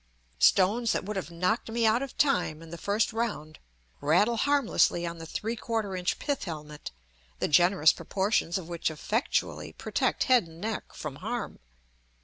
Stones 0.39 0.93
that 0.93 1.03
would 1.05 1.15
have 1.15 1.29
knocked 1.29 1.69
me 1.69 1.85
out 1.85 2.01
of 2.01 2.17
time 2.17 2.63
in 2.63 2.71
the 2.71 2.77
first 2.79 3.13
round 3.13 3.59
rattle 4.01 4.35
harmlessly 4.35 5.05
on 5.05 5.19
the 5.19 5.27
3/4 5.27 5.95
inch 5.99 6.17
pith 6.17 6.45
helmet, 6.45 6.89
the 7.37 7.47
generous 7.47 7.93
proportions 7.93 8.57
of 8.57 8.67
which 8.67 8.89
effectually 8.89 9.73
protect 9.73 10.23
head 10.23 10.47
and 10.47 10.59
neck 10.59 10.91
from 10.95 11.17
harm. 11.17 11.59